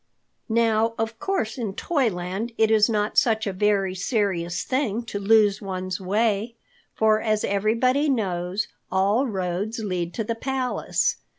Now, 0.49 0.95
of 0.97 1.19
course 1.19 1.59
in 1.59 1.75
Toyland 1.75 2.53
it 2.57 2.71
is 2.71 2.89
not 2.89 3.19
such 3.19 3.45
a 3.45 3.53
very 3.53 3.93
serious 3.93 4.63
thing 4.63 5.03
to 5.03 5.19
lose 5.19 5.61
one's 5.61 6.01
way, 6.01 6.55
for 6.95 7.21
as 7.21 7.43
everybody 7.43 8.09
knows, 8.09 8.67
all 8.91 9.27
roads 9.27 9.77
lead 9.77 10.15
to 10.15 10.23
the 10.23 10.33
palace. 10.33 11.17